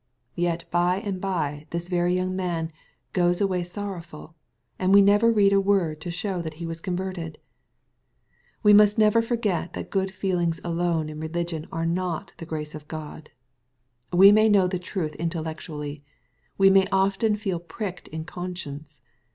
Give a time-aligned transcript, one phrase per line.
[0.33, 2.71] Yet by and bye this very young man"
[3.13, 4.33] goes away sorrowful
[4.79, 7.37] ;"—and we never read a word to show that he was converted!
[8.63, 12.87] We must never forget that good feelings alone in reh'gion are not the grace of
[12.87, 13.29] God.
[14.11, 16.03] We may know the truth intellectually.
[16.57, 19.01] We may often feel pricked in con science.